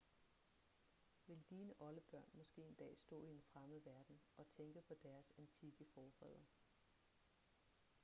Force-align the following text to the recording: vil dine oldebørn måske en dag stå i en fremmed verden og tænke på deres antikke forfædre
vil 1.27 1.43
dine 1.49 1.73
oldebørn 1.81 2.29
måske 2.33 2.61
en 2.61 2.73
dag 2.73 2.95
stå 2.99 3.23
i 3.23 3.29
en 3.31 3.41
fremmed 3.53 3.79
verden 3.79 4.19
og 4.37 4.47
tænke 4.47 4.81
på 4.81 4.95
deres 5.03 5.33
antikke 5.37 5.85
forfædre 5.93 6.45